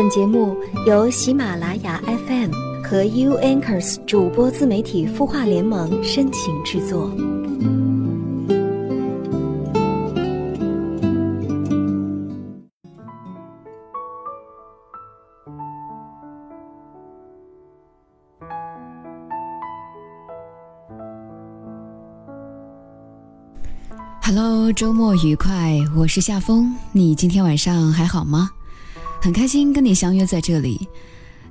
[0.00, 0.56] 本节目
[0.86, 2.52] 由喜马拉雅 FM
[2.84, 7.10] 和 U Anchors 主播自媒体孵化联盟深情制作。
[24.22, 28.50] Hello，周末愉快，我是夏风，你今天晚上还好吗？
[29.20, 30.88] 很开心跟你相约在这里。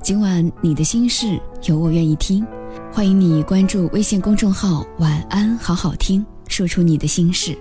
[0.01, 2.45] 今晚你的心事有我愿意听，
[2.93, 7.57] 欢迎你关注微信公众号“晚安好好听”，说出你的心事。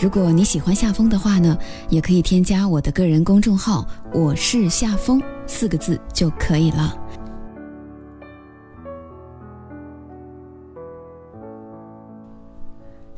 [0.00, 1.56] 如果你喜欢夏风的话呢，
[1.90, 6.96] 也可以添加我的个人公众号“我是夏风”四个字就可以了。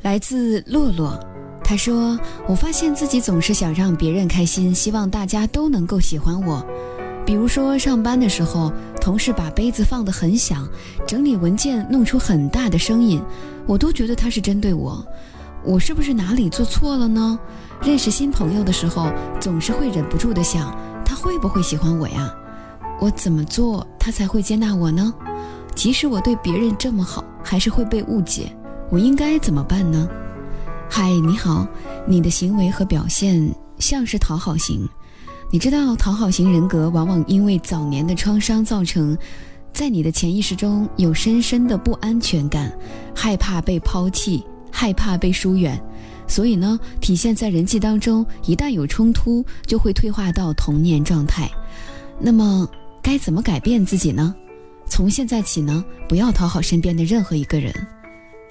[0.03, 1.17] 来自洛洛，
[1.63, 6.65] 他说：“我发现自己总是想让别人开心，希望大家都能够喜欢我。
[7.25, 10.67] 比如说上班的时候，同事把杯子放得很响，
[11.07, 13.21] 整理文件弄出很大的声音，
[13.65, 15.03] 我都觉得他是针对我。
[15.63, 17.39] 我是不是哪里做错了呢？
[17.81, 19.09] 认识新朋友的时候，
[19.39, 22.33] 总是会忍不住的想，他会不会喜欢我呀？
[22.99, 25.13] 我怎么做他才会接纳我呢？
[25.73, 28.53] 即使我对别人这么好，还是会被误解。”
[28.91, 30.07] 我应该怎么办呢？
[30.95, 31.67] 嗨，你好，
[32.05, 34.87] 你的行为和表现像是讨好型。
[35.49, 39.17] 你知道讨好型人格往往因为早年的创伤造成，
[39.73, 42.71] 在你的潜意识中有深深的不安全感，
[43.15, 45.83] 害怕被抛弃，害怕被疏远，
[46.27, 51.49] 所以呢，体现在人际当中，一旦有冲突，就会退化到童年状态。
[52.19, 52.69] 那么
[53.01, 54.35] 该怎么改变自己呢？
[54.87, 57.73] 从现在起呢，不要讨好身边的任何一个人。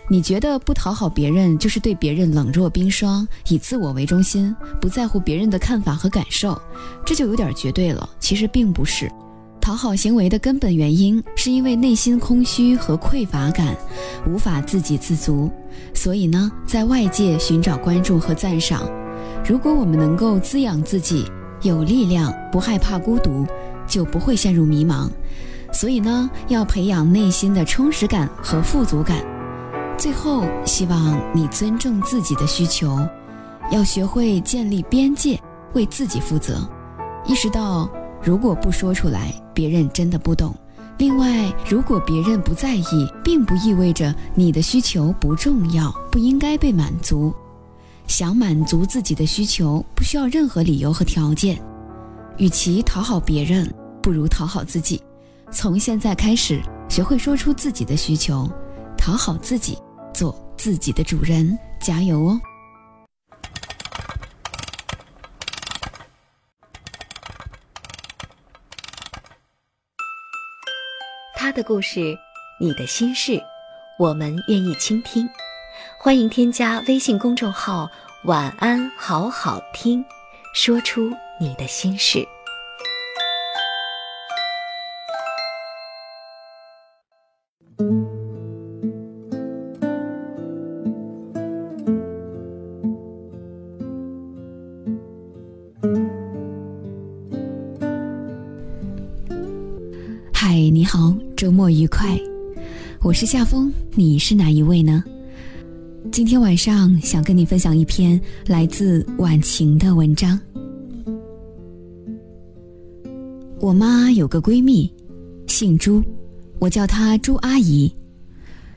[0.09, 6.61] 你觉得不讨好别人就是对别人冷若冰霜，以自我为中心，不在乎别人的看法和感受，
[7.07, 8.09] 这就有点绝对了。
[8.19, 9.11] 其实并不是，
[9.61, 13.75] 讨好行为的根本原因是因为内心空虚和匮乏感，
[14.27, 15.51] 无法自给自足，
[15.95, 18.83] 所以呢，在外界寻找关注和赞赏。
[19.49, 21.25] 如果我们能够滋养自己，
[21.63, 23.47] 有力量，不害怕孤独，
[23.87, 25.09] 就不会陷入迷茫。
[25.73, 29.32] 所以呢，要培养内心的充实感和富足感。
[30.03, 32.99] 最后，希望你尊重自己的需求，
[33.71, 35.41] 要学会建立边界，
[35.75, 36.69] 为自己负责。
[37.25, 37.89] 意识到，
[38.21, 40.53] 如果不说出来，别人真的不懂。
[40.99, 47.33] 另外，如果别人不在意，并不意味着你的需求不重要，不应该被满足。
[48.09, 51.63] 想满足自己的需求，不需要任何理由和条件。
[52.39, 55.01] 与其讨好别人，不如讨好自己。
[55.53, 58.51] 从现在开始，学会说出自己的需求，
[58.99, 59.79] 讨好自己。
[60.13, 62.41] 做自己的主人，加油哦！
[71.35, 72.17] 他的故事，
[72.61, 73.43] 你的心事，
[73.99, 75.29] 我们愿意倾听。
[75.99, 77.91] 欢迎添加微信公众号
[78.25, 80.05] “晚安好好听”，
[80.55, 82.27] 说出你的心事。
[103.13, 105.05] 我是夏风，你是哪一位呢？
[106.11, 110.41] 今天晚上想跟你分享一篇来自晚晴的文章。
[113.61, 114.91] 我妈有个闺蜜，
[115.47, 116.03] 姓朱，
[116.59, 117.95] 我叫她朱阿姨。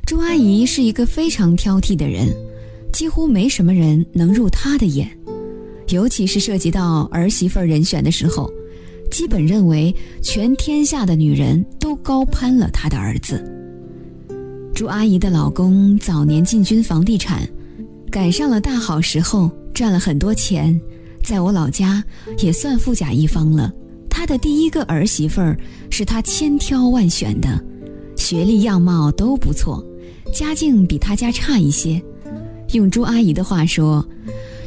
[0.06, 2.28] 朱阿姨是一个非常挑剔的人，
[2.92, 5.10] 几乎没什么人能入她的眼，
[5.92, 8.52] 尤其是涉及到儿媳妇人选的时候。
[9.10, 13.42] 基本认为，全天下的女人都高攀了她的儿子。
[14.76, 17.48] 朱阿姨的老公早年进军房地产，
[18.12, 20.78] 赶上了大好时候，赚了很多钱，
[21.24, 22.04] 在我老家
[22.40, 23.72] 也算富甲一方了。
[24.10, 25.58] 他的第一个儿媳妇儿
[25.90, 27.48] 是他千挑万选的，
[28.18, 29.82] 学历样貌都不错，
[30.34, 32.04] 家境比他家差一些。
[32.74, 34.06] 用朱阿姨的话说，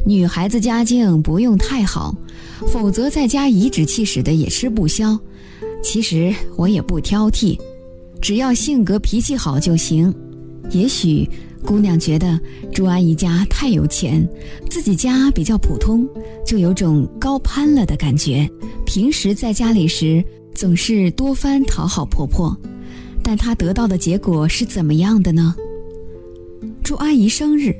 [0.07, 2.15] 女孩子家境不用太好。
[2.67, 5.19] 否则，在家颐指气使的也吃不消。
[5.83, 7.59] 其实我也不挑剔，
[8.21, 10.13] 只要性格脾气好就行。
[10.71, 11.27] 也许
[11.63, 12.39] 姑娘觉得
[12.71, 14.27] 朱阿姨家太有钱，
[14.69, 16.07] 自己家比较普通，
[16.45, 18.49] 就有种高攀了的感觉。
[18.85, 20.23] 平时在家里时，
[20.53, 22.55] 总是多番讨好婆婆，
[23.23, 25.55] 但她得到的结果是怎么样的呢？
[26.83, 27.75] 朱阿姨生日，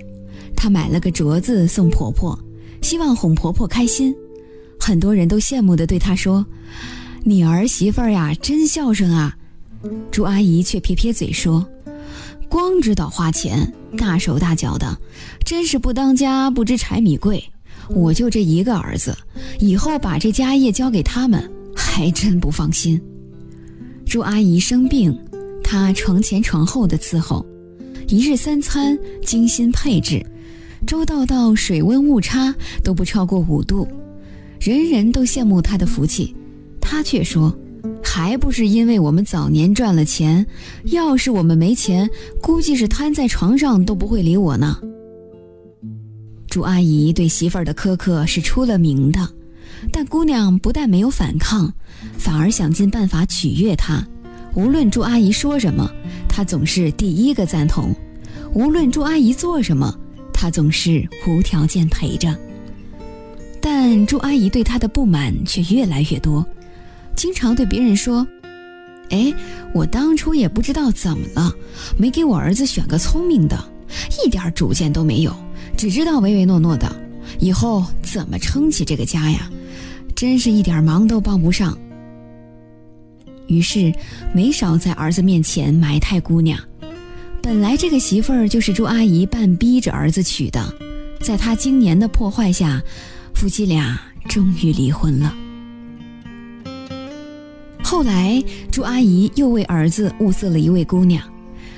[0.56, 2.38] 她买了个镯子送婆婆，
[2.82, 4.16] 希望哄婆婆开心。
[4.80, 6.46] 很多人都羡慕地对她说
[7.24, 9.36] ：“你儿媳妇儿呀，真孝顺啊！”
[10.12, 11.66] 朱阿姨却撇撇嘴说
[12.50, 14.98] ：“光知道花钱，大手大脚的，
[15.46, 17.44] 真是不当家不知柴米贵。
[17.90, 19.18] 我就这一个儿子，
[19.60, 23.02] 以后把这家业交给他们，还真不放心。”
[24.06, 25.18] 朱阿姨生病，
[25.64, 27.46] 她床前床后的伺候，
[28.08, 30.26] 一日三餐精心配置，
[30.86, 32.54] 周到到水温误差
[32.84, 33.88] 都不超过五度，
[34.60, 36.36] 人人都羡慕她的福气，
[36.82, 37.56] 她却说。
[38.04, 40.46] 还不是因为我们早年赚了钱，
[40.86, 42.10] 要是我们没钱，
[42.42, 44.78] 估计是瘫在床上都不会理我呢。
[46.50, 49.30] 朱阿姨对媳妇儿的苛刻是出了名的，
[49.92, 51.72] 但姑娘不但没有反抗，
[52.18, 54.06] 反而想尽办法取悦她。
[54.56, 55.90] 无论朱阿姨说什么，
[56.28, 57.94] 她总是第一个赞同；
[58.54, 59.96] 无论朱阿姨做什么，
[60.34, 62.36] 她总是无条件陪着。
[63.62, 66.44] 但朱阿姨对她的不满却越来越多。
[67.20, 68.26] 经常对别人说
[69.12, 69.34] ：“哎，
[69.74, 71.54] 我当初也不知道怎么了，
[71.98, 73.62] 没给我儿子选个聪明的，
[74.24, 75.36] 一点主见都没有，
[75.76, 76.90] 只知道唯唯诺诺的，
[77.38, 79.52] 以后怎么撑起这个家呀？
[80.16, 81.78] 真是一点忙都帮不上。”
[83.48, 83.94] 于是
[84.34, 86.58] 没少在儿子面前埋汰姑娘。
[87.44, 90.74] 本来这个媳妇儿就是朱阿姨半逼着儿子娶的，
[91.20, 92.82] 在她今年的破坏下，
[93.36, 94.00] 夫妻俩
[94.30, 95.36] 终于离婚了。
[97.90, 98.40] 后来，
[98.72, 101.24] 朱阿姨又为儿子物色了一位姑娘。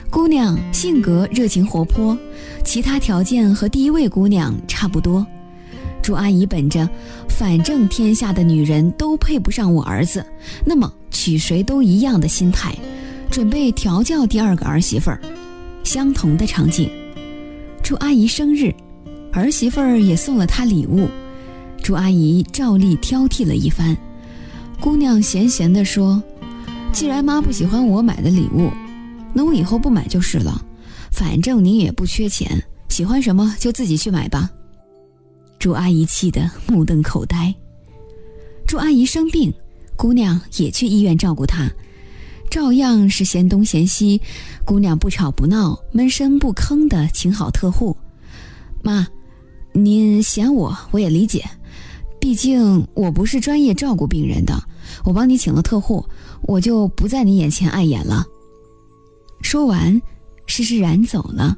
[0.09, 2.17] 姑娘性格热情活泼，
[2.65, 5.25] 其他条件和第一位姑娘差不多。
[6.03, 6.87] 朱阿姨本着
[7.29, 10.25] “反正天下的女人都配不上我儿子，
[10.65, 12.75] 那么娶谁都一样的”心态，
[13.29, 15.21] 准备调教第二个儿媳妇儿。
[15.81, 16.89] 相同的场景，
[17.81, 18.75] 朱阿姨生日，
[19.31, 21.07] 儿媳妇儿也送了她礼物，
[21.81, 23.95] 朱阿姨照例挑剔了一番。
[24.81, 26.21] 姑娘闲闲地说
[26.91, 28.71] ：“既然妈不喜欢我买的礼物，
[29.31, 30.59] 那我以后不买就是了。
[31.11, 34.49] 反正您也不缺钱，喜欢什么就自己去买吧。”
[35.59, 37.53] 朱阿姨气得目瞪口呆。
[38.65, 39.53] 朱阿姨生病，
[39.95, 41.69] 姑娘也去医院照顾她，
[42.49, 44.19] 照样是嫌东嫌西。
[44.65, 47.95] 姑娘不吵不闹，闷声不吭的请好特护。
[48.81, 49.07] 妈，
[49.73, 51.45] 您嫌我，我也理解，
[52.19, 54.59] 毕竟我不是专业照顾病人的。
[55.03, 56.05] 我帮你请了特护，
[56.43, 58.25] 我就不在你眼前碍眼了。
[59.41, 59.99] 说完，
[60.45, 61.57] 施施然走了。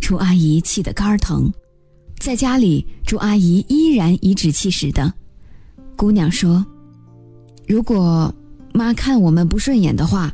[0.00, 1.52] 朱阿姨气得肝疼，
[2.18, 5.12] 在家里，朱阿姨依然颐指气使的。
[5.96, 6.64] 姑娘说
[7.68, 8.32] ：“如果
[8.72, 10.32] 妈看我们不顺眼的话，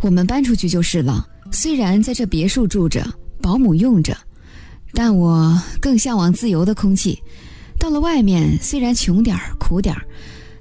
[0.00, 1.28] 我们搬出去就是了。
[1.52, 3.04] 虽然在这别墅住着，
[3.42, 4.16] 保姆用着，
[4.94, 7.20] 但我更向往自由的空气。
[7.78, 10.06] 到了外面，虽然穷点儿、苦点儿。”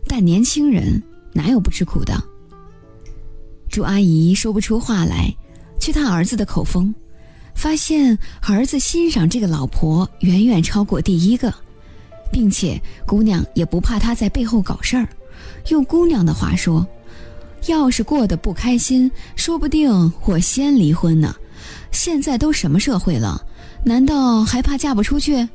[0.09, 1.01] 但年轻人
[1.31, 2.21] 哪有不吃苦的？
[3.69, 5.31] 朱阿姨说不出话来，
[5.79, 6.93] 据她儿子的口风，
[7.53, 11.53] 发现儿子欣赏这个老婆远远超过第一个，
[12.31, 15.07] 并且姑娘也不怕他在背后搞事儿。
[15.69, 16.85] 用姑娘的话说，
[17.67, 21.35] 要是过得不开心，说不定我先离婚呢。
[21.91, 23.39] 现在都什么社会了，
[23.85, 25.47] 难道还怕嫁不出去？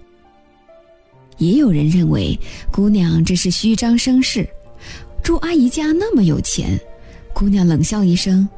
[1.39, 2.39] 也有人认为
[2.71, 4.49] 姑娘这是虚张声势。
[5.23, 6.79] 朱阿姨家那么有钱，
[7.33, 8.49] 姑娘冷笑一声：“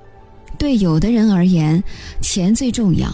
[0.59, 1.83] 对有的人而言，
[2.21, 3.09] 钱最重要；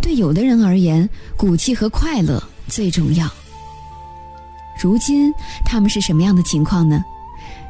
[0.00, 3.30] 对有的人而言，骨气和快乐最重要。”
[4.82, 5.32] 如今
[5.64, 7.04] 他们是什么样的情况呢？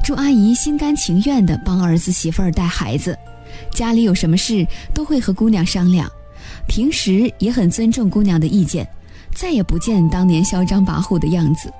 [0.04, 3.18] 朱阿姨心甘情愿地帮儿子媳妇儿带孩子，
[3.72, 6.10] 家里有什么事都会和姑娘商量，
[6.68, 8.88] 平时也很尊重姑娘的意见。
[9.34, 11.72] 再也不见当年嚣张跋扈的样子。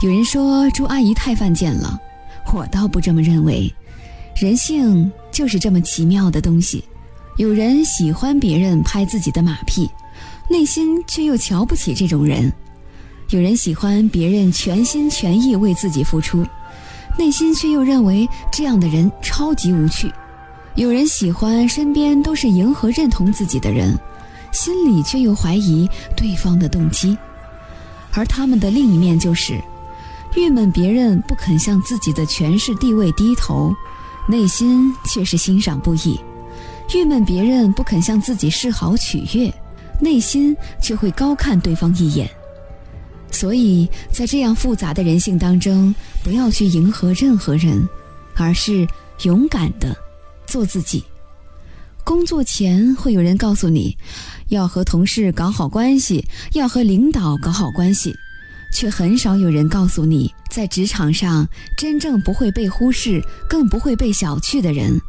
[0.00, 2.00] 有人说朱阿姨太犯贱了，
[2.54, 3.72] 我倒不这么认为。
[4.36, 6.82] 人性就是这么奇妙的东西。
[7.36, 9.90] 有人喜欢别人拍自己的马屁，
[10.48, 12.50] 内心却又瞧不起这种人；
[13.30, 16.46] 有人喜欢别人全心全意为自己付出，
[17.18, 20.08] 内心却又认为这样的人超级无趣；
[20.74, 23.98] 有人喜欢身边都是迎合认同自己的人。
[24.52, 27.16] 心里却又怀疑对方的动机，
[28.12, 29.60] 而他们的另一面就是，
[30.34, 33.74] 郁闷别人不肯向自己的权势地位低头，
[34.28, 36.20] 内心却是欣赏不已；
[36.94, 39.52] 郁闷别人不肯向自己示好取悦，
[40.00, 42.28] 内心却会高看对方一眼。
[43.30, 47.88] 所以在这样复杂的人性当中，不要去迎合任何人，
[48.34, 48.86] 而是
[49.22, 49.96] 勇敢的
[50.46, 51.04] 做自己。
[52.10, 53.96] 工作前会有人告诉你。
[54.48, 58.12] 要和同事搞好关系，要和领导搞好关系，
[58.74, 65.00] 却很少有人告诉你，在职场上真正不会被忽视、更不会被小觑的人，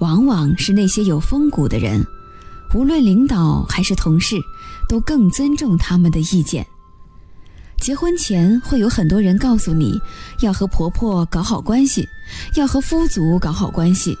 [0.00, 2.04] 往往是那些有风骨的人。
[2.74, 4.34] 无论领导还是同事，
[4.88, 6.66] 都更尊重他们的意见。
[7.80, 9.96] 结婚前会有很多人告诉你，
[10.42, 12.04] 要和婆婆搞好关系，
[12.56, 14.18] 要和夫族搞好关系，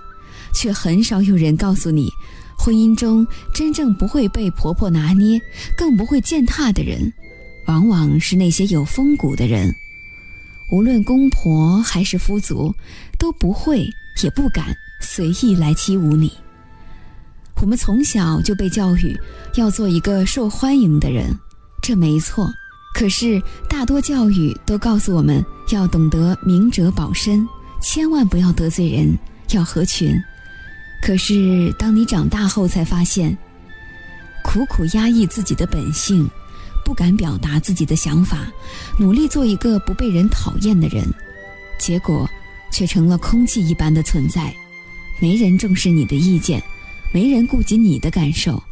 [0.52, 2.10] 却很少有人告诉你，
[2.58, 5.40] 婚姻中真正不会被婆婆拿捏，
[5.76, 7.12] 更不会践踏的人。
[7.66, 9.70] 往往是那些有风骨的人，
[10.72, 12.74] 无论公婆还是夫族，
[13.18, 13.86] 都不会
[14.22, 16.32] 也不敢随意来欺侮你。
[17.60, 19.14] 我们从小就被教育
[19.56, 21.36] 要做一个受欢迎的人，
[21.82, 22.50] 这没错。
[22.94, 27.46] 可是大多教育都告诉我们要懂得明哲保身，
[27.82, 29.16] 千万不要得罪人，
[29.50, 30.18] 要合群。
[31.02, 33.36] 可是当你长大后才发现，
[34.44, 36.28] 苦苦压抑自己的本性。
[36.84, 38.50] 不敢表达自己的想法，
[38.98, 41.04] 努力做一个不被人讨厌的人，
[41.78, 42.26] 结果
[42.72, 44.54] 却成了空气一般的存在。
[45.20, 46.62] 没人重视你的意见，
[47.12, 48.62] 没人顾及你的感受，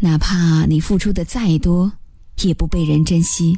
[0.00, 1.92] 哪怕你付出的再多，
[2.40, 3.54] 也不被人珍惜。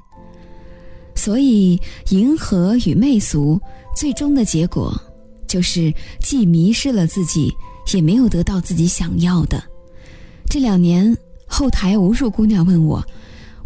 [1.14, 3.60] 所以，迎合与媚俗，
[3.94, 5.00] 最终的结果
[5.46, 7.54] 就是既迷失了自己，
[7.93, 9.62] 也没有得到自己想要的。
[10.49, 11.16] 这两年，
[11.47, 13.05] 后台无数姑娘问我。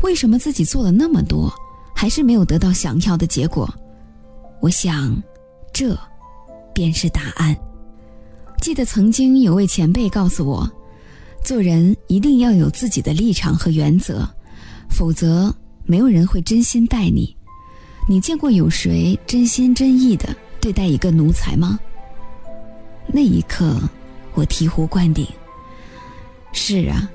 [0.03, 1.53] 为什么自己做了那么多，
[1.95, 3.69] 还是没有得到想要的结果？
[4.61, 5.15] 我想，
[5.75, 5.95] 这
[6.75, 7.55] 便是答案。
[8.62, 10.71] 记得曾经有位前辈告诉我，
[11.45, 14.27] 做人一定要有自己的立场和原则，
[14.89, 17.37] 否则没有人会真心待你。
[18.09, 21.79] 你见过有谁真心真意的对待一个奴才吗？
[23.07, 23.79] 那一刻，
[24.40, 25.26] 我醍醐灌顶。
[26.52, 27.09] 是啊。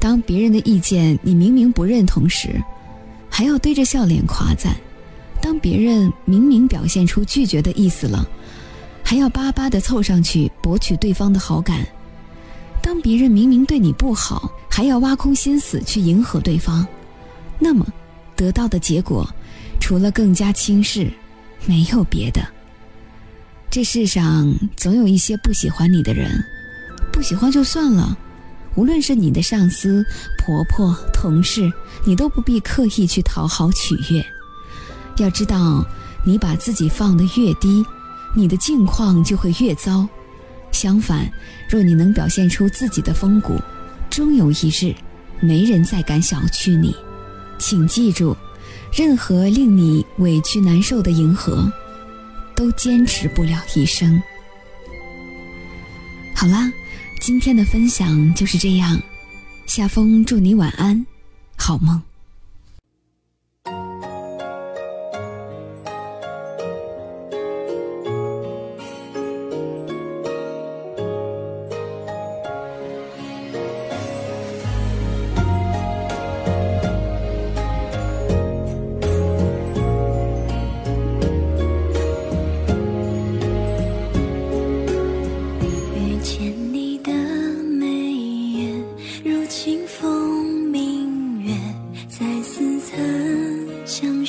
[0.00, 2.62] 当别人的意见你明明不认同时，
[3.28, 4.72] 还要堆着笑脸夸赞；
[5.42, 8.24] 当别人明明表现出拒绝的意思了，
[9.02, 11.80] 还要巴巴的凑上去博取对方的好感；
[12.80, 16.86] 当别人明明对你不好，还要挖空心思去迎合对方，
[17.58, 17.84] 那么
[18.36, 19.28] 得到的结果，
[19.80, 21.10] 除了更加轻视，
[21.66, 22.40] 没有别的。
[23.68, 26.30] 这世上总有一些不喜欢你的人，
[27.18, 28.16] 不喜欢就算了。
[28.76, 30.06] 无论是你的上司、
[30.38, 31.68] 婆婆、同事，
[32.04, 34.24] 你都不必刻意去讨好取悦。
[35.16, 35.84] 要知道，
[36.24, 37.84] 你把自己放得越低，
[38.36, 40.08] 你的境况就会越糟。
[40.70, 41.28] 相反，
[41.68, 43.60] 若你能表现出自己的风骨，
[44.08, 44.94] 终有一日，
[45.40, 46.94] 没人再敢小觑你。
[47.58, 48.36] 请记住，
[48.92, 51.68] 任何令你委屈难受的迎合，
[52.54, 54.22] 都坚持不了一生。
[56.32, 56.70] 好啦。
[57.20, 59.00] 今天的分享就是这样，
[59.66, 61.04] 夏风祝你晚安，
[61.56, 62.00] 好梦。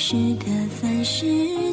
[0.10, 1.69] 错过又擦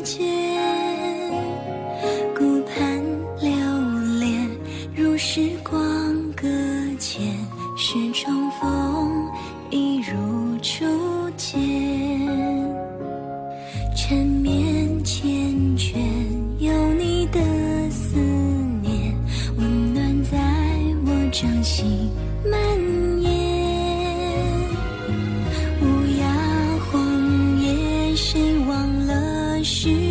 [29.66, 30.05] 是。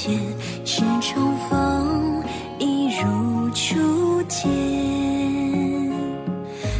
[0.00, 2.22] 是重逢，
[2.60, 4.48] 一如初见。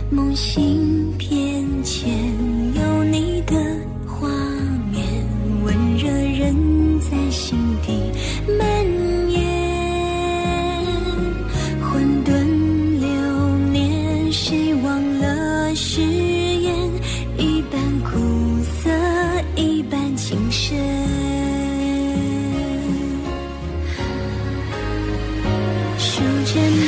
[0.09, 0.88] 梦醒。
[26.19, 26.88] 数着